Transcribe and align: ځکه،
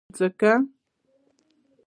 ځکه، 0.17 0.51